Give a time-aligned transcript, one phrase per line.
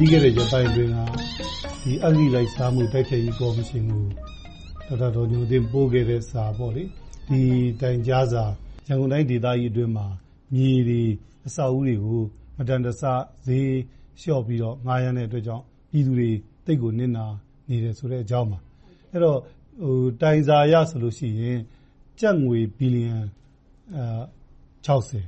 [0.00, 0.98] ပြီးခဲ့တဲ့ရက်ပိုင်းအတွင်းက
[1.82, 4.02] ဒီအဂတိလိုက်စားမှုတိုက်ဖျက်ရေးကော်မရှင်ကို
[4.88, 6.84] ဒေါက်တာဒေါ်ညိုသိန်းပို့ခဲ့တဲ့စာပေါ့လေ
[7.28, 7.40] ဒီ
[7.80, 8.44] တိုင်ကြားစာ
[8.88, 10.06] ရန်ကုန်တိုင်းဒေသကြီးအတွင်းမှာ
[10.54, 11.02] မြေတွေ
[11.46, 12.20] အဆောက်အဦတွေကို
[12.56, 13.02] မတန်တဆ
[13.46, 13.70] ဈေး
[14.20, 16.30] လျှော့ပြီးတော့ငှားရမ်းတဲ့အတွက်ကြောင့်ပြည်သူတွေ
[16.66, 17.26] တိတ်ကိုနစ်နာ
[17.68, 18.58] နေတယ်ဆိုတဲ့အကြောင်းပါ
[19.12, 19.38] အဲ့တော့
[19.82, 21.58] ဟိုတိုင်စာရဆိုလို့ရှိရင်
[22.20, 23.16] ကြက်ငွေဘီလီယံ
[23.94, 24.04] အဲ
[24.86, 25.22] 60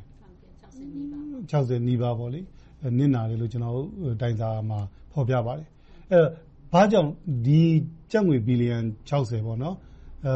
[1.51, 2.41] 60နီးပါးပေါ့လေ
[2.99, 4.79] နစ်နာတယ်လို့ကျွန်တော်တို့တိုင်စာမှာ
[5.13, 5.67] ဖော်ပြပါတယ်
[6.13, 6.21] အဲ
[6.73, 7.11] ဘာကြောင့်
[7.47, 7.63] ဒီ
[8.13, 8.77] ကြက်ငွေဘီလီယံ
[9.09, 9.77] 60ပေါ့နော်
[10.27, 10.35] အဲ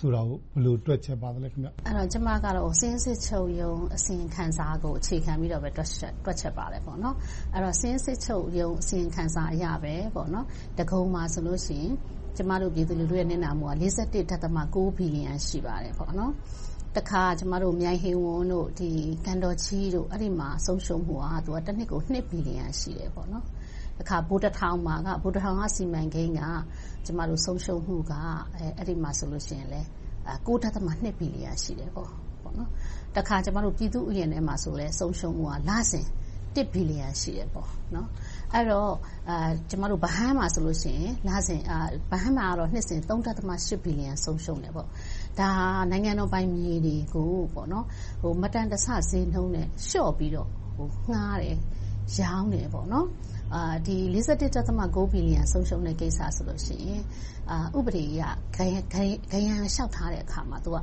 [0.00, 7.16] ဆိုတာကိုဘယ်လိုတွက်ချက်ပါသလဲခင်ဗျအဲ့တော့ကျမကတော့စင်းစစ်ချုပ်ယုံအစီရင်ခံစာကိုအခြေခံပြီးတော့ပဲတွက်ချက်တွက်ချက်ပါတယ်ပေါ့နော်
[7.54, 10.46] အဲ့တော့စင်းစစ်ချုပ်ယုံအစီရင်ခံစာအရပဲပေါ့နော်
[10.78, 11.92] တကုံမှာဆိုလို့ရှိရင်
[12.36, 13.72] ကျမတို့ပြည်သူလူထုရဲ့နစ်နာမှုက
[14.36, 16.32] 41.6ဘီလီယံရှိပါတယ်ပေါ့နော်
[16.96, 18.90] တခါ ကျမတို့ မြိုင်ဟေဝွန်းတို့ဒီ
[19.26, 23.44] ကန်တော်ချီတို့ အဲ့ဒီမှာ ဆုံးရှုံးမှုကသူကတစ်နှစ်ကို2ဘီလီယံ ရှိတယ်ပေါ့နော်
[23.98, 26.40] တခါဗိုလ်တထောင်မှာကဗိုလ်တထောင်က စီမံကိန်းက
[27.06, 28.12] ကျမတို့ဆုံးရှုံးမှုက
[28.56, 29.80] အဲအဲ့ဒီမှာဆိုလို့ရှိရင်လဲ
[30.46, 32.08] 9.2ဘီလီယံ ရှိတယ်ပေါ့
[32.42, 32.70] ပေါ့နော်
[33.16, 36.06] တခါကျမတို့ပြည်သူဥယျာဉ်ထဲမှာဆိုလဲ ဆုံးရှုံးမှုက လစဉ်
[36.56, 38.08] 1ဘီလီယံ ရှိတယ်ပေါ့နော်
[38.52, 38.92] အဲ့တော့
[39.28, 41.78] အာကျမတို့ ဗဟန်းမှာဆိုလို့ရှိရင်လစဉ်အာ
[42.10, 44.88] ဗဟန်းမှာကတော့နှစ်စဉ်3.8ဘီလီယံ ဆုံးရှုံးတယ်ပေါ့
[45.40, 45.50] ဒါ
[45.90, 47.86] နိုင်ငံတော်ပိုင်မြေတွေကိုပေါ့နော်
[48.20, 51.56] ဟိုမတန်တဆဈေးနှုန်းနဲ့လျှော့ပြီးတော့ဟိုငှားတယ်
[52.16, 53.06] ရောင်းတယ်ပေါ့နော်
[53.54, 53.96] အာဒီ
[54.54, 57.02] 41.6ဘီလီယံဆုံးရှုံးတဲ့ကိစ္စဆိုလို့ရှိရင်
[57.50, 58.22] အာဥပဒေအရ
[58.56, 60.76] ဂရန်ဂရန်လျှောက်ထားတဲ့အခါမှာသူက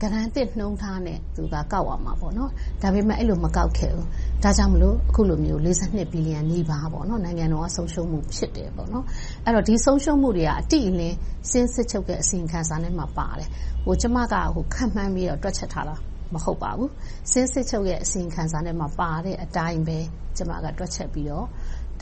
[0.00, 2.50] ဂရန်တစ်နှုံးထားနဲ့သူကကောက်အောင်မှာပေါ့နော်
[2.82, 4.06] ဒါပေမဲ့အဲ့လိုမကောက်ခဲ့ဘူး
[4.42, 9.04] ဒါကြောင့်မလို့အခုလိုမျိုး42ဘီလီယံနီးပါးပေါ့နော်နိုင်ငံတော်ကဆုံးရှုံးမှုဖြစ်တယ်ပေါ့နော်
[9.44, 11.16] အဲ့တော့ဒီဆုံးရှုံးမှုတွေကအတိအလင်း
[11.50, 13.48] စဉ်းစစ်ချုပ်တဲ့အစီရင်ခံစာနဲ့မှပါတယ်
[13.84, 15.96] ဟိုကျမကဟိုခံမှန်းပြီးတော့တွက်ချက်ထားတာ
[16.34, 16.90] မဟုတ်ပါဘူး
[17.32, 19.98] စဉ်းစစ်ချုပ်ရဲ့အစီရင်ခံစာနဲ့မှပါတဲ့အတိုင်းပဲ
[20.36, 21.46] ကျမကတွက်ချက်ပြီးတော့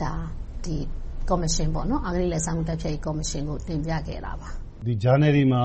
[0.01, 0.13] ဒါ
[0.63, 0.77] ဒီ
[1.29, 4.49] ကော်မရှင်ပေါ့နော်အဂရိလက်ဆောင်တက်ဖြတ်ရေးကော်မရှင်ကိုတင်ပြခဲ့တာပါ
[4.85, 5.63] ဒီ journal တွေမှာ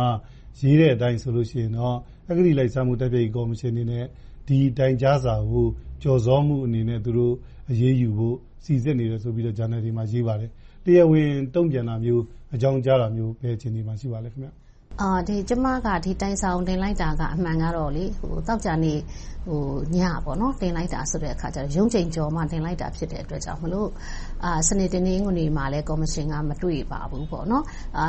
[0.60, 1.96] ရေးတဲ့အတိုင်းဆိုလို့ရှိရင်တော့
[2.30, 4.04] အဂရိလိုက်စားမှုတက်ဖြတ်ရေးကော်မရှင်အနေနဲ့
[4.48, 5.66] ဒီတိုင်ကြားစာကို
[6.02, 7.34] ကြော်စောမှုအနေနဲ့သူတို့
[7.70, 10.50] အရေးယူဖို့စီစစ်နေတယ်ဆိုပြီးတော့ journal တွေမှာရေးပါတယ်
[10.84, 12.22] တရားဝင်တုံ့ပြန်တာမျိုး
[12.54, 14.48] အကြောင်းကြားတာမျိုးပဲအခြေအနေမှာရှိပါလဲခင်ဗျ
[15.02, 18.94] အာဒီကျမကဒီတိုင်ဆောင်တင်လိုက်တာကအမှန်ကတော့လေဟိုတောက်ကြနေ
[19.48, 19.62] ဟို
[19.96, 23.88] ညပေါ့နော်တင်လိုက်တာဆိုတဲ့အခါကျတော့ရုံးချိန်ကြော်မှတင်လိုက်တာဖြစ်တဲ့အတွက်ကြောင့်မလို့
[24.44, 27.64] အာစနေတနင်္ဂနွေမှာလည်းကော်မရှင်ကမတွေ့ပါဘူးပေါ့နော်
[27.98, 28.06] အာ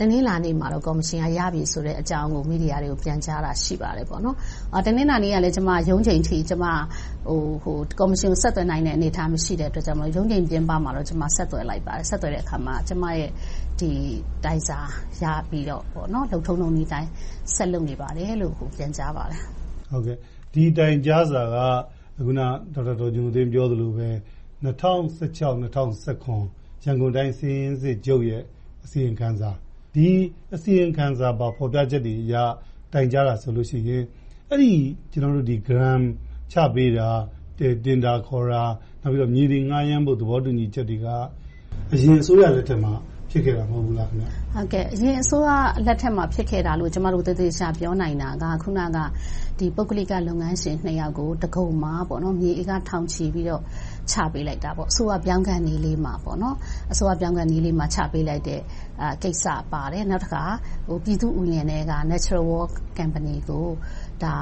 [0.00, 4.36] တနင်္လာနေ့မှာတော့ကော်မရှင်ကရပြီဆိုတဲ့အကြောင်းကိုမီဒီယာတွေကိုပြန်ကြားတာရှိပါတယ်ပေါ့နော်
[4.74, 6.66] အာတနင်္လာနေ့ကလည်းကျမရုံးချိန်ထိကျမ
[7.28, 13.30] ဟိုဟိုကော်မရှင်ကိုဆက်သွယ်နိုင်တဲ့အနေအထားမရှိတဲ့အတွက်ကြောင့်မလို့ရုံးချိန်ပြင်ပမှာတော့ကျမဆက်သွယ်လိုက်ပါတယ်ဆက်သွယ်တဲ့အခါမှာကျမရဲ့
[13.80, 13.92] ဒီ
[14.44, 14.78] တိုင်စာ
[15.22, 17.08] ရပြီးတော့ပေါ့နော်လုံထုံလုံးဒီတိုင်း
[17.54, 19.40] ဆက်လုပ်နေပါတယ်လို့ဟိုပြန်ကြားပါတယ်
[19.90, 20.16] ဟုတ်ကဲ့
[20.52, 21.56] ဒီတိုင်ကြားစာက
[22.26, 22.40] ခုန
[22.74, 24.08] ဒေါက်တာဒေါ်ညိုသိန်းပြောသလိုပဲ
[24.64, 28.42] 2016 2019ရန်ကုန်တိုင်းစည်ရင်းစစ်ကျုပ်ရဲ့
[28.84, 29.50] အစီရင်ခံစာ
[29.94, 30.08] ဒီ
[30.54, 32.34] အစီရင်ခံစာပါဖော်ပြချက်တွေအရ
[32.92, 34.04] တိုင်ကြားတာဆိုလို့ရှိရင်
[34.48, 34.72] အဲ့ဒီ
[35.12, 36.02] ကျွန်တော်တို့ဒီ gram
[36.52, 37.08] ချပေးတာ
[37.84, 38.62] တင်တာခေါ်တာ
[39.02, 41.06] နောက်ပြီးတော့မြေတွေငှားရမ်းဖို့သဘောတူညီချက်တွေက
[41.92, 42.92] အရင်အစိုးရလက်ထက်မှာ
[43.30, 44.60] ဖြစ်ခဲ့တာမဟုတ်ဘူးလားခင်ဗျဟုတ်ကဲ့ အ
[45.02, 45.50] ရင်အစိုးရ
[45.86, 48.98] လက်ထက်မှာ ဖြစ်ခဲ့တာလို့ ကျမတို့ သေသေးချာ ပြောနိုင်တာကခုနက
[49.58, 53.62] ဒီပုဂ္ဂလိက လုပ်ငန်းရှင်နှစ်ယောက်ကိုတကုံမှာပေါ့နော်မြေဧက ထောင်ချီပြီးတော့
[54.10, 56.56] ချပေးလိုက်တာပေါ့အစိုးရပြောင်းကန်နေလေးမှာပေါ့နော်
[56.92, 58.60] အစိုးရပြောင်းကန်နေလေးမှာ ချပေးလိုက်တဲ့
[59.00, 60.42] အာကိစ္စပါတယ် နောက်တစ်ခါ
[60.86, 63.66] ဟိုပြည်သူဥယျာဉ်တွေက Natural World Company ကို
[64.22, 64.34] ဒါ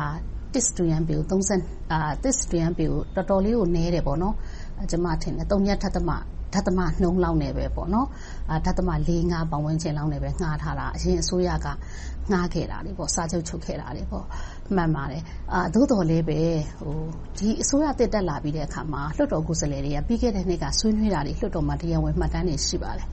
[0.54, 4.34] တစ်စတူရန်ပေကို30အာတစ်စတူရန်ပေကို တော်တော်လေးကိုနဲတယ်ပေါ့နော်
[4.90, 6.10] ကျွန်မထင်တယ်3ရက်ထပ်သမ
[6.52, 8.08] ဓာတ်သမနှုံးလောက်နေပဲပေါ့နော်
[8.50, 11.66] အာဓာတ်သမ၄၅ပတ်ဝန်းကျင်လောက်နေပဲငှားထားတာအရင်အစိုးရက
[12.30, 14.24] ငှားခဲ့တာလေပေါ့စာချုပ်ချုပ်ခဲ့တာလေပေါ့
[14.76, 15.22] မှန်ပါတယ်
[15.52, 16.40] အာသို့တော်လည်းပဲ
[16.80, 16.96] ဟို
[17.38, 23.08] ဒီအစိုးရတက်တက်လာပြီးတဲ့အခါမှာလွှတ်တော်ကိုယ်စားလှယ်တွေကပြီးခဲ့တဲ့နှစ်ကဆွေးနွေးတာတွေလွှတ်တော်မှာတရားဝင်မှတ်တမ်းတွေရှိပါတယ်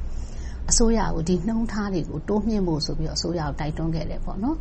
[0.71, 4.57] အစိုးရကိုဒီနှုံထားတွေကိုတိုးမြှင့်ဖို့ဆိုပြီးတော့အစိုးရကိုတိုက်တွန်းခဲ့တယ်ပေါ့နော်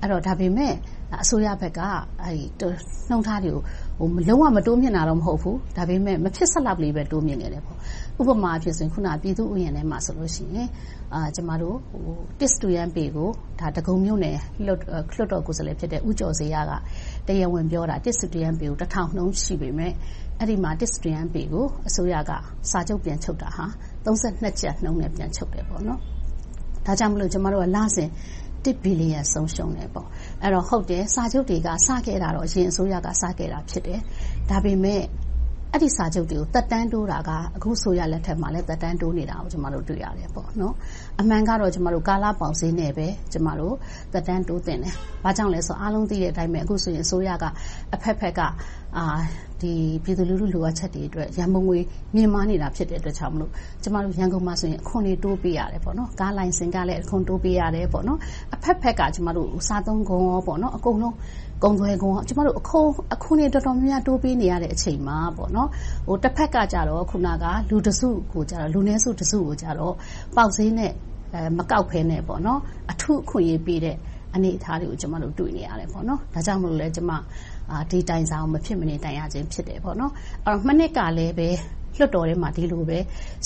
[0.00, 0.74] အဲ့တော့ဒါပေမဲ့
[1.22, 1.80] အစိုးရဘက်က
[2.22, 2.30] အဲ
[2.60, 2.68] ဒီ
[3.10, 3.62] နှုံထားတွေကို
[3.98, 7.76] ဟိုလုံးဝမတိုးမြှင့်တာတော့မဟုတ်ဘူးဒါပေမဲ့မဖြစ်ဆက်လောက်လေးပဲတိုးမြှင့်ခဲ့တယ်ပေါ့
[8.20, 10.68] ဥပမာဖြစ်စဉ်ခုန ပြည်သူဥယျာဉ်ထဲမှာဆိုလို့ရှိရင်
[11.14, 13.28] အာကျမတို့ဟိုတစ်စတူရန်ပေကို
[13.60, 14.80] ဒါတကုံမြို့နယ် လွတ်
[15.16, 16.72] လွတ်တော်ကိုယ်စားလှယ်ဖြစ်တဲ့ ဦးကျော်စေရက
[17.26, 19.92] တရားဝင်ပြောတာ တစ်စတူရန်ပေကိုတထောင်နှုံးရှိပေမဲ့
[20.38, 22.32] အဲ့ဒီမှာ တစ်စတူရန်ပေကို အစိုးရက
[22.70, 23.66] စာချုပ်ပြန်ချုပ်တာဟာ
[24.06, 26.00] 32ကျပ်နှုံးနဲ့ ပြန်ချုပ်တယ်ပေါ့နော်
[26.86, 28.08] ဒါကြောင့်မလို့ ကျမတို့က လစဉ်
[28.64, 30.08] 1ဘီလီယံ ဆုံးရှုံးတယ်ပေါ့
[30.42, 34.00] အဲ့တော့ ဟုတ်တယ် စာချုပ်တွေက စခဲ့တာတော့ အရင်အစိုးရက စခဲ့တာ ဖြစ်တယ်
[34.50, 35.02] ဒါပေမဲ့
[35.72, 40.74] အဲ့ဒီစာချုပ်တွေကိုသက်တမ်းတိုးတာကအခုဆိုရလက်ထက်မှာလည်းသက်တမ်းတိုးနေတာကိုကျမတို့တွေ့ရတယ်ပေါ့နော်
[41.20, 43.74] အမှန်ကတော့ကျမတို့ကာလပေါက်ဈေးနဲ့ပဲကျမတို့
[44.12, 44.94] သက်တမ်းတိုးတင်တယ်။
[45.24, 47.44] ဘာကြောင့်လဲဆိုအားလုံးသိတဲ့အတိုင်းပဲအခုဆိုရင်အစိုးရက
[47.94, 48.40] အဖက်ဖက်က
[48.96, 49.06] အာ
[49.60, 49.72] ဒီ
[50.04, 51.78] ပြည်သူလူထုလိုအပ်ချက်တွေအတွက်ရန်ပုံငွေ
[52.14, 53.50] မြင့်မားနေတာဖြစ်တဲ့အတွက်ကြောင့်မလို့
[53.82, 58.18] ကျမတို့ရန်ကုန်မှာဆိုရင်အခွန်တွေတိုးပေးရတယ်ပေါ့နော်ကားလိုင်စင်ကလည်းအခွန်တိုးပေးရတယ်ပေါ့နော်
[58.54, 61.14] အဖက်ဖက်ကကျမတို့စားသုံးကုန်ရောပေါ့နော်အကုန်လုံး
[61.64, 62.80] ကုံသွဲကုန်ကျမတို့အခု
[63.14, 65.68] အခုနေတော်တော်များများတိုးပေးနေရတဲ့အချိန်မှာပေါ့နော်
[66.06, 69.94] ဟိုတစ်ဖက်ကကြတော့ခုနကလူတစုကိုကြတော့လူနည်းစုတစုကိုကြတော့
[70.36, 70.92] ပေါက်ဈေးနဲ့
[71.34, 73.96] အဲမကောက်ဖဲနဲ့ပေါ့နော်အထုအခွင့်ရေးပေးတဲ့
[74.34, 77.12] အနေအထားတွေကိုကျမတို့တွေ့နေရတယ်ပေါ့နော်ဒါကြောင့်မလို့လဲကျမ
[77.72, 80.12] အာဒီတိုင်ဆောင်မဖြစ်မနေတိုင်ရခြင်းဖြစ်တယ်ပေါ့နော်
[80.46, 81.48] အဲ့တော့မနစ်ကလည်းပဲ
[81.98, 82.98] လွှတ်တော်ထဲမှာဒီလိုပဲ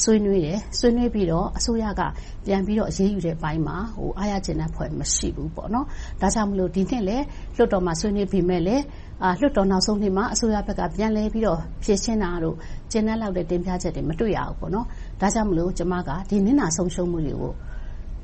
[0.03, 2.03] ဆွေးနွေးတယ်ဆွေးနွေးပြီးတော့အစိုးရက
[2.47, 5.87] ပြန်ပြီးတော့အရေးယူတဲ့ဘိုင်းမှာဟိုအားရကျင်တဲ့ဖွဲ့မရှိဘူးပေါ့နော်
[6.21, 7.25] ဒါကြောင့်မလို့ဒီနှစ်လည်း
[7.57, 8.83] လွှတ်တော်မှာဆွေးနွေးပြီးမဲ့လည်း
[9.23, 12.57] အာလွှတ်တော်နောက်ဆုံးနေ့မှာအစိုးရဘက်ကပြန်လဲပြီးတော့ဖြည့်ရှင်းတာတို့
[12.93, 14.87] ကျင်းတဲ့လောက်တဲ့တင်ပြချက်တွေမတွေ့ရဘူးပေါ့နော်
[15.21, 17.53] ဒါကြောင့်မလို့ကျမကဒီနစ်နာဆုံးရှုံးမှုတွေကို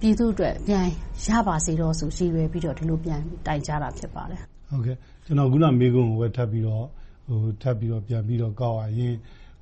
[0.01, 0.87] ပြည်သူအတွက် ပြန်
[1.27, 4.41] ရပါစေတော့ဆိုရည်ရွယ်ပြီးတော့ ဒီလိုပြန်တိုင်ကြတာ ဖြစ်ပါတယ်
[4.71, 6.85] ဟုတ်ကဲ့ကျွန်တော်ခုနမေးခွန်းကိုပဲထပ်ပြီးတော့
[7.29, 9.15] ဟိုထပ်ပြီးတော့ ပြန်ပြီးတော့ ကောက်ရရင်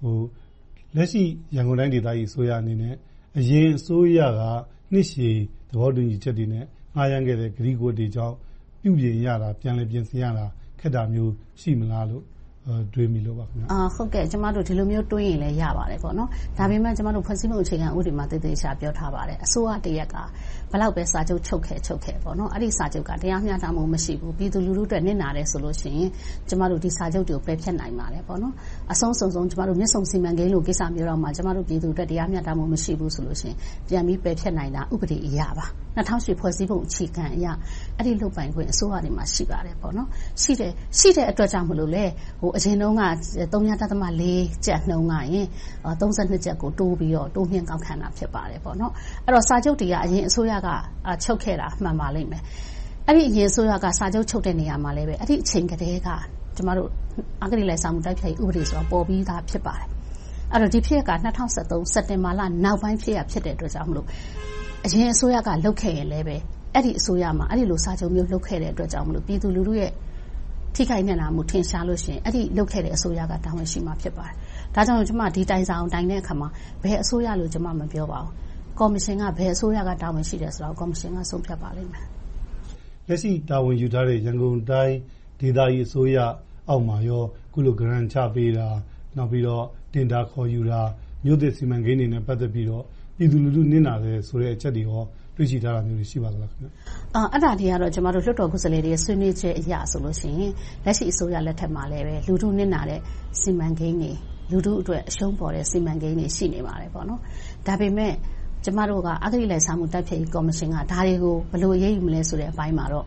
[0.02, 0.16] ဟို
[0.96, 1.22] လက်ရှိ
[1.54, 2.94] ရန်ကုန်တိုင်းဒေသကြီး အစိုးရအနေနဲ့
[3.38, 4.42] အရင်အစိုးရက
[4.92, 5.36] နှစ်ရှည်
[5.70, 8.34] သဘောတူညီချက်တွေနဲ့ ငှားရမ်းခဲ့တဲ့ဂရီကိုတွေကြောင့်
[8.82, 10.46] ပြုပြင်ရတာ ပြန်လည်ပြင်ဆင်ရတာ
[10.80, 12.24] ခက်တာမျိုး ရှိမလားလို့
[12.94, 16.28] တွေးမိလို့ပါခင်ဗျာအာဟုတ်ကဲ့ကျမတို့ဒီလိုမျိုးတွေးရင်လည်းရပါတယ်ပေါ့နော်
[16.58, 20.16] ဒါပေမဲ့ကျမတို့ဖွဲ့စည်းမှုအခြေခံဥပဒေမှာတည်တည်ရှာပြောထားပါတယ်အစိုးရတရက်က
[20.72, 26.10] ဘလောက်ပဲစာချုပ်ချုပ်ခဲ့ချုပ်ခဲ့ပေါ့နော်အဲ့ဒီစာချုပ်ကတရားမျှတမှုမရှိဘူးပြည်သူလူထုအတွက်နစ်နာတယ်ဆိုလို့ရှိရင်
[26.48, 28.54] ကျမတို့ဒီစာချုပ်တွေကိုပယ်ဖျက်နိုင်ပါတယ်ပေါ့နော်
[28.92, 33.56] အဆုံးစုံဆုံးကျမတို့မြစ်ဆုံစီမံကိန်းလိုကိစ္စမျိုးတော့မှကျမတို့ပြည်သူအတွက်တရားမျှတမှုမရှိဘူးဆိုလို့ရှိရင်
[33.88, 35.66] ပြန်ပြီးပယ်ဖျက်နိုင်တာဥပဒေအရပါ
[35.96, 37.46] 2008ဖွဲ့စည်းပုံအခြေခံအရ
[37.98, 40.08] အဲ့ဒီလုပ်ပိုင်ခွင့်အစိုးရတွေမှာရှိပါတယ်ပေါ့နော်
[40.42, 42.04] ရှိတယ်ရှိတဲ့အတွက်ကြောင့်မလို့လေ
[42.40, 43.02] ဟိုအရင်တုန်းက
[43.52, 45.46] 3.4ကျပ်နှုန်းကရင်
[46.00, 48.92] 32ကျပ်ကိုတိုးပြီးတော့တိုးမြင့်ကောက်ခံတာဖြစ်ပါတယ်ပေါ့နော်
[49.24, 50.68] အဲ့တော့စာချုပ်တွေကအရင်အစိုးရက
[51.24, 52.42] ချုပ်ခဲ့တာမှန်ပါလိမ့်မယ်
[53.06, 56.08] အဲ့ဒီအရင်အစိုးရကစာချုပ်ချုပ်တဲ့နေရာမှာလည်းပဲအဲ့ဒီအချိန်ကတည်းက
[56.56, 56.88] ကျမတို့
[57.42, 59.86] အဂတိလိုက်စားမှုတိုက်ဖျက်ရေးဥပဒေဆိုတာပေါ်ပြီးသားဖြစ်ပါတယ်
[60.52, 61.10] အဲ့တော့ဒီဖြစ်က
[61.52, 64.06] 2013စက်တင်ဘာလနောက်ပိုင်းဖြစ်ရဖြစ်တဲ့အတွက်ကြောင့်မလို့
[64.84, 66.36] အရင်အစိုးရကလုတ်ခဲ့ရင်လည်းပဲ
[66.76, 69.92] အဲ့ဒီအစိုးရမှာအဲ့ဒီလိုစာချုပ်မျိုးလုတ်ခဲ့တဲ့အတွက်ကြောင့်မလို့ပြည်သူလူထုရဲ့
[70.74, 74.34] ထိခိုက်နေနာမှုထင်ရှားလို့ရှိရင်အဲ့ဒီလုတ်ခဲ့တဲ့အစိုးရကတာဝန်ရှိမှာဖြစ်ပါတယ်။
[74.74, 76.48] ဒါကြောင့်ကျွန်မဒီတိုင်ဆောင်တိုင်တဲ့အခါမှာ
[76.82, 78.30] ဘယ်အစိုးရလို့ကျွန်မမပြောပါဘူး။
[78.78, 82.04] ကော်မရှင်ကဘယ်အစိုးရကတာဝန်ရှိတယ်ဆိုတော့ကော်မရှင်ကဆုံးဖြတ်ပါလိမ့်မယ်။
[83.08, 84.96] လက်ရှိတာဝန်ယူထားတဲ့ရန်ကုန်တိုင်း
[85.40, 86.18] ဒေသကြီးအစိုးရ
[86.68, 87.22] အောက်မှာရော
[87.52, 88.68] ခုလို grant ချပေးတာ
[89.16, 89.64] နောက်ပြီးတော့
[89.94, 90.80] တင်တာခေါ်ယူတာ
[91.24, 92.84] မြို့သစ်စီမံကိန်းတွေနဲ့ပတ်သက်ပြီးတော့
[93.16, 95.02] ပြည်သူလူထုနစ်နာတယ်ဆိုတဲ့အချက်တွေရော
[95.36, 96.66] တွေ့ရှိထားတာမျိုးတွေရှိပါသလားခင်ဗျ။
[97.14, 100.52] အာအဲ့ဒါတွေကတော့ကျမတို့လွှတ်တော်ကိုယ်စားလှယ်တွေဆွေးနွေးချက်အရဆိုလို့ရှိရင်
[100.84, 103.00] လက်ရှိအစိုးရလက်ထက်မှာလည်းပဲလူထုနစ်နာတဲ့
[103.40, 104.12] စီမံကိန်းတွေ
[104.50, 107.20] လူထုအတွက်အရှုံးပေါ်တဲ့စီမံကိန်းတွေရှိနေပါတယ်ပေါ့နော်။
[107.66, 108.12] ဒါပေမဲ့
[108.64, 113.06] ကျမတို့ကအဂတိလိုက်စားမှုတိုက်ဖျက်ရေးကော်မရှင်ကဒါတွေကိုဘယ်လိုအရေးယူမလဲဆိုတဲ့အပိုင်းမှာတော့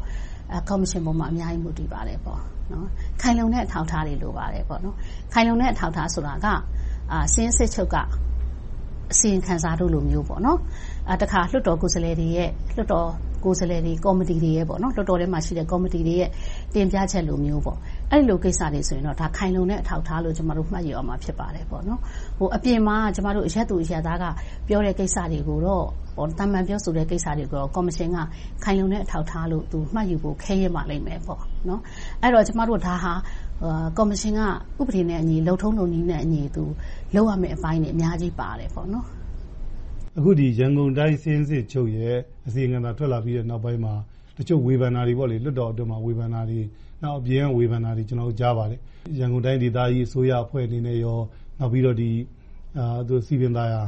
[0.56, 2.40] အကော်မရှင်ပေါ်မှာအများကြီးမူတည်ပါတယ်ပေါ့
[2.72, 2.88] နော်။
[3.22, 4.96] ခိုင်လုံတဲ့အထောက်အထားတွေလိုပါတယ်ပေါ့နော်။
[5.34, 6.48] ခိုင်လုံတဲ့အထောက်အထားဆိုတာက
[7.12, 7.98] အာစင်းစစ်ချုပ်က
[9.12, 10.60] အစီရင်ခံစာတို့လိုမျိုးပေါ့နော်
[11.10, 13.10] အဲတခါလွှတ်တော်ကိုယ်စားလှယ်တွေရဲ့လွှတ်တော်
[13.44, 16.30] ကိုယ်စားလှယ်တွေကော်မတီတွေရဲ့ပေါ့နော်လွှတ်တော်ထဲမှာရှိတဲ့ကော်မတီတွေရဲ့
[16.74, 17.78] တင်ပြချက်လိုမျိုးပေါ့
[18.12, 22.00] အဲ့လိုကိစ္စတွေဆိုရင်တော့ဒါခိုင်လုံတဲ့အထောက်ထားလို့ကျမတို့မှတ်ယူအောင်မှာဖြစ်ပါတယ်ပေါ့နော်
[22.38, 24.26] ဟိုအပြင်မှာကျမတို့အရက်သူအရက်သားက
[24.68, 25.86] ပြောတဲ့ကိစ္စတွေကိုတော့
[26.18, 28.18] ဟိုတမန်ပြောဆိုတဲ့ကိစ္စတွေကိုကော်မရှင်က
[28.64, 31.82] ခိုင်လုံတဲ့အထောက်ထားလို့သူမှတ်ယူဖို့ခဲရမှာလိမ့်မယ်ပေါ့နော်
[32.22, 33.14] အဲ့တော့ကျမတို့ဒါဟာ
[33.98, 34.42] ကော်မရှင်က
[34.82, 36.64] ဥပဒေနဲ့အညီလှုပ်ထုံးလုပ်နည်းနဲ့အညီသူ
[37.16, 39.06] လုပ်ရမယ့်အပိုင်းတွေအများကြီးပါတယ်ပေါ့နော်
[40.18, 43.94] အခုဒီရန်ကုန်တိုင်းစင်းစစ်ချုပ်ရဲ့အစီအငံသာထွက်လာပြီးတဲ့နောက်ပိုင်းမှာ
[44.38, 46.60] တချို့ဝေဖန်တာတွေပေါ့လေလွတ်တော်အတွင်းမှာဝေဖန်တာတွေ
[47.02, 48.80] နောက်အပြင်ဝေဖန်တာတွေကျွန်တော်ကြားပါတယ်
[49.20, 51.18] ရန်ကုန်တိုင်းဒေသကြီးအစိုးရအဖွဲ့အနေနဲ့ရော
[51.60, 52.10] နောက်ပြီးတော့ဒီ
[52.78, 53.82] အာသူစီပင်သားရာ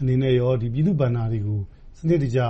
[0.00, 1.60] အနေနဲ့ရောဒီပြည်သူ့ဗန္နာတွေကို
[1.98, 2.40] စနစ်တကျ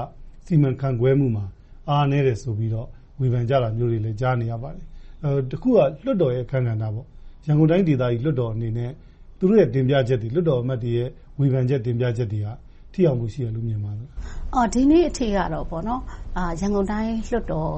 [0.46, 1.44] စီမံခန့်ခွဲမှုမှာ
[1.88, 2.88] အားနည်းတယ်ဆိုပြီးတော့
[3.20, 4.84] ဝေဖန်ကြတာမျိုးတွေလည်းကြားနေရပါတယ်
[5.22, 7.06] အဲတခုကလွတ်တော်ရဲ့အခမ်းကဏ္ဍပေါ့
[7.46, 8.90] ရန်ကုန်တိုင်းဒေသကြီးလွတ်တော်အနေနဲ့
[9.38, 11.08] သူတို့ရဲ့တင်ပြချက်တွေလွတ်တော်အမတ်တွေရဲ့
[11.38, 12.48] ဝေဖန်ချက်တင်ပြချက်တွေက
[12.94, 14.08] ထိအောင်မှုရှိရလို့မြင်ပါလား
[14.54, 16.02] အော်ဒီနေ့အထိကတော့ပေါ့နော်
[16.36, 17.72] အာရန်ကုန်တိုင်းလွတ်တော်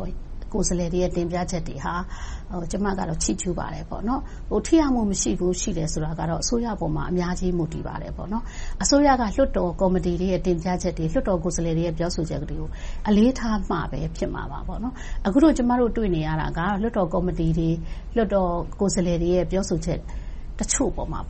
[0.52, 1.95] ကိုယ်စားလှယ်တွေရဲ့တင်ပြချက်တွေဟာ
[2.50, 8.45] ဟိုကျမကတော့ချီးကျူးပါတယ်ပေါ့နော်ဟိုထိရမှုမရှိဘူးရှိတယ်ဆိုတာကတော့အစိုးရပေါ်မှာအများကြီးမူတည်ပါတယ်ပေါ့နော်
[8.83, 12.69] အစိုးရကလွှတ်တော်ကော်မတီတွေရဲ့တင်ပြချက်တွေလွှတ်တော်ကိုယ်စားလှယ်တွေရဲ့ပြောဆိုချက်တွေကို
[13.09, 14.95] အလေးထားမှပဲဖြစ်မှာပါပေါ့နော်
[15.26, 17.71] အခုတော့ကျမတို့တွေ့နေရတာကလွှတ်တော်ကော်မတီတွေ
[18.17, 20.00] လွှတ်တော်ကိုယ်စားလှယ်တွေရဲ့ပြောဆိုချက်
[20.61, 21.21] တချို့ပေါ်မှာ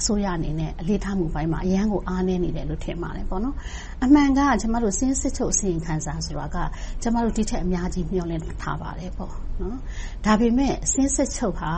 [0.00, 3.26] အစိုးရအနေနဲ့အလေးထားမှုပိုင်းမှာအရမ်းကိုအားနည်းနေတယ်လို့ထင်ပါတယ်။
[4.04, 6.56] အမှန်ကကျမတို့စာရင်းစစ်ချုပ်အစီရင်ခံစာဆိုတာက
[7.02, 9.10] ကျမတို့ဒီထက်အများကြီးမျှော်လင့်ထားပါတယ်။
[10.24, 11.70] ဒါပေမဲ့စာရင်းစစ်ချုပ်ဟာ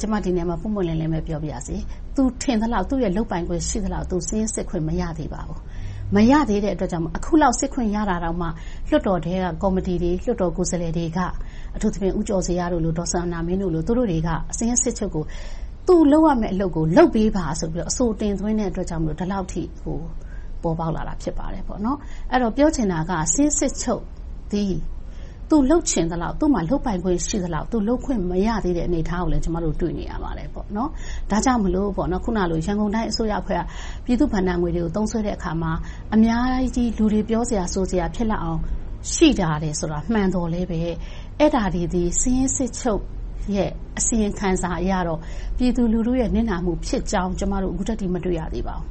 [0.00, 1.76] ကျမဒီနေရာမှာပွင့်ပွင့်လင်းလင်းပဲပြောပါရစေ။
[2.16, 5.60] သူထင်သလောက်သူ့ရဲ့လုပ်ပိုင်ခွင့်ရှိသလောက်သူစာရင်းစစ်ခွင့်မရသေးပါဘူး။
[6.16, 8.48] မရသေးတဲ့အတွက်ကြောင့်အခုလောက်စစ်ခွင့်ရတာတောင်မှ
[8.88, 11.18] လွှတ်တော်ထဲကကော်မတီတွေ၊လွှတ်တော်ကိုယ်စားလှယ်တွေက
[11.76, 14.34] အထူးသဖြင့်ဦးကျော်ဇေယျတို့ဒေါ်စန္ဒာမင်းတို့သူတို့တွေကစာ
[14.68, 15.24] ရင်းစစ်ချုပ်ကို
[15.86, 19.62] သူလုပ်ရမယ့်အလုပ်ကိုလုပ်ပေးပါဆိုပြီးအဆိုတင်သွင်းတဲ့အတွက်ကြောင့်ဒီလောက်အထိ
[20.62, 21.78] ပေါ်ပေါက်လာတာဖြစ်ပါတယ်။အဲဒီ
[22.42, 24.02] တော့ပြောချင်တာကစာရင်းစစ်ချုပ်
[24.52, 24.74] သည်
[25.50, 30.48] သူလုပ်ချင်သလောက်၊သူမှာလုပ်ပိုင်ခွင့်ရှိသလောက်သူလုပ်ခွင့်မရသေးတဲ့အနေအထားကိုလည်းကျမတို့တွေ့နေရပါတယ်။
[31.30, 33.62] ဒါကြောင့်မို့အခုနလိုရန်ကုန်တိုင်းအစိုးရအဖွဲ့က
[34.04, 35.72] ပြည်သူ့ဘဏ္ဍာငွေတွေကိုသုံးစွဲတဲ့အခါမှာ
[36.14, 36.44] အများ
[36.76, 38.60] ကြီးလူတွေပြောစရာဆိုစရာဖြစ်လောက်အောင်
[39.12, 40.68] ရှိလာတယ်ဆိုတာမှန်သော်လည်း
[41.40, 43.02] အဲဒါတွေသည်စာရင်းစစ်ချုပ်
[43.56, 45.18] ရဲ့ အစီရင်ခံစာအရတော့
[45.56, 48.86] ပြည်သူလူထုရဲ့ နစ်နာမှုဖြစ်ကြောင်း ကျမတို့ အခုထက်ထိ မတွေ့ရသေးပါဘူး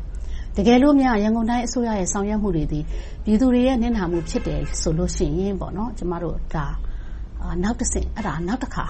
[0.58, 2.84] ။တကယ်လို့များ ရန်ကုန်တိုင်းအစိုးရရဲ့ ဆောင်ရွက်မှုတွေသည်
[3.26, 5.54] ပြည်သူတွေရဲ့ နစ်နာမှု ဖြစ်တယ်ဆိုလို့ရှိရင်
[6.00, 6.38] ကျမတို့
[7.64, 8.08] နောက်တဆင့်
[8.48, 8.86] နောက်တခါ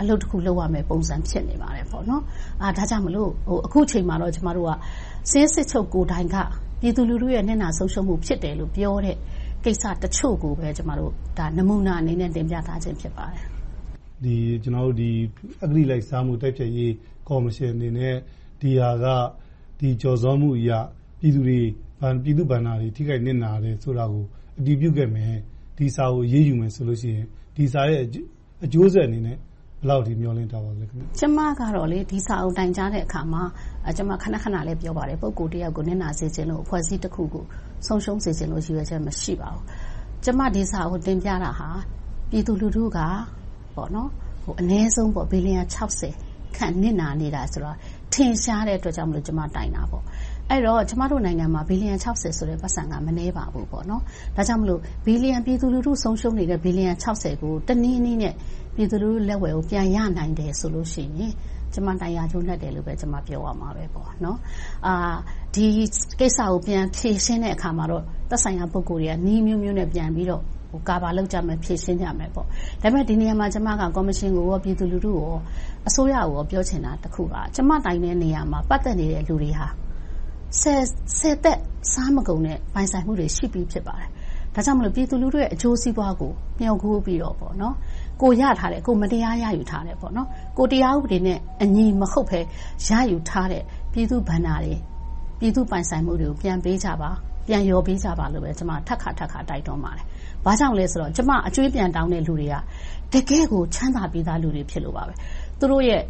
[0.00, 1.98] အလုပ်တခု လုပ်ရမယ့် ပုံစံ ဖြစ်နေပါတယ်။ဒါ
[2.90, 3.30] ကြောင့်မို့
[3.66, 4.70] အခုအချိန်မှာတော့ ကျမတို့က
[5.30, 6.36] စာရင်းစစ်ချုပ်ကိုယ်တိုင်က
[6.80, 9.16] ပြည်သူလူထုရဲ့ နစ်နာဆုံးရှုံးမှု ဖြစ်တယ်လို့ပြောတဲ့
[9.64, 11.12] ကိစ္စတချို့ကိုပဲကျမတို့
[11.58, 13.46] နမူနာအနေနဲ့ တင်ပြထားခြင်း ဖြစ်ပါတယ်။
[14.24, 16.92] အဂတိလိုက်စားမှုတိုက်ဖျက်ရေး
[17.28, 18.16] ကော်မရှင်အနေနဲ့
[18.60, 19.06] ဒီဟာက
[20.02, 20.70] ကျော်စောမှုအရ
[21.20, 21.44] ပြည်သူ့
[22.50, 24.24] ဘဏ္ဍာတွေထိခိုက်နစ်နာတယ်ဆိုတာကို
[24.58, 25.34] အတည်ပြုခဲ့မယ်။
[25.78, 27.22] ဒီစာကိုအရေးယူမယ်ဆိုရင်
[27.56, 28.00] ဒီစာရဲ့
[28.64, 30.84] အကျိုးဆက်အနေနဲ့ဘယ်လောက်အထိမျှော်လင့်ထားပါလဲ။
[31.18, 33.42] ကျမကတော့ဒီစာကိုတိုင်ကြားတဲ့အခါမှာ
[33.96, 37.40] ကျမခဏခဏလည်းပြောပါတယ်ပုဂ္ဂိုလ်တယောက်ကိုနစ်နာစေချင်လို့အဖွဲ့အစည်းတခုခု
[37.86, 39.62] ဆုံးရှုံးစေချင်လို့ရည်ရွယ်ချက်မရှိပါဘူး။
[40.24, 41.68] ကျမဒီစာကိုတင်ပြတာဟာ
[42.30, 42.98] ပြည်သူလူထုက
[44.60, 45.62] အနည်းဆုံးဘီလီယံ
[46.56, 47.72] ခန့်နစ်နာနေတာဆိုတာ
[48.12, 49.82] ထင်ရှားတဲ့အတွက်ကြောင့်ကျမတိုင်တာ။
[50.50, 53.80] အဲဒီတော့ကျမတို့နိုင်ငံမှာဘီလီယံဆိုတဲ့ပိုက်ဆံကမနည်းပါဘူး။ဒါ
[54.48, 58.34] ကြောင့်မို့ပြည်သူလူထုဆုံးရှုံးနေတဲ့ဘီလီယံကိုတနည်းနည်းနဲ့
[58.74, 61.32] ပြည်သူလူထုလက်ဝယ်ကိုပြန်ရနိုင်တယ်ဆိုလို့ရှိရင်
[61.74, 63.84] ကျမတိုင်ရာကျိုးနပ်တယ်လို့ပဲပြောရမှာပဲ။
[65.54, 65.66] ဒီ
[66.20, 70.42] ကိစ္စကိုပြန်ဖြေရှင်းတဲ့အခါမှာတော့သက်ဆိုင်ရာပုဂ္ဂိုလ်တွေကနည်းအမျိုးမျိုးနဲ့ပြန်ပြီးတော့
[70.88, 72.42] ကာဗာလုပ်ကြမယ်၊ဖြေရှင်းကြမယ်။ဒါ
[72.82, 75.32] ပေမဲ့ဒီနေရာမှာကျမကကော်မရှင်ကို၊ပြည်သူလူထုကို၊
[75.88, 79.68] အစိုးရကိုပြောချင်တာတခုကကျမတိုင်တဲ့နေရာမှာပတ်သက်နေတဲ့လူတွေဟာ
[80.60, 80.62] ဆ
[81.28, 81.58] ယ်သက်
[81.92, 84.08] စားမကုန်တဲ့ပိုင်ဆိုင်မှုတွေရှိပြီဖြစ်ပါတယ်။
[84.54, 92.40] ဒါကြောင့်မို့ပြည်သူလူထုရဲ့အကျိုးစီးပွားကိုမျှော်ကိုးပြီးတော့ကိုယ်ရထားတဲ့၊ကိုယ်မတရားရယူထားတဲ့၊ကိုယ်တရားဥပဒေနဲ့အညီမဟုတ်ဘဲ
[92.86, 94.74] ရယူထားတဲ့ပြည်သူ့ဘဏ္ဍာတွေ၊
[95.38, 97.10] ပြည်သူ့ပိုင်ဆိုင်မှုတွေကိုပြန်ပေးကြပါ။
[97.46, 100.06] ပြန်လျော်ပေးကြပါလို့ကျမထပ်ခါထပ်ခါတိုက်တွန်းပါတယ်။
[100.46, 102.54] ဘာကြောင့်လဲဆိုတော့ကျမအကြွေးပြန်တောင်းတဲ့လူတွေက
[103.12, 105.02] တကယ့်ကိုချမ်းသာပြီသားလူတွေဖြစ်လို့ပါ။
[105.58, 106.02] သူတို့ရဲ့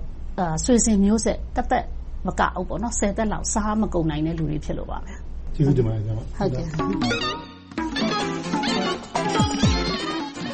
[0.65, 1.85] ဆွေစဉ်မျိုးဆက်တသက်
[2.27, 4.99] မကဘူးဆယ်သက်လောက်စားမကုန်နိုင်တဲ့လူတွေဖြစ်လို့ပါ။
[5.55, 7.46] ကျေးဇူးတင်ပါတယ်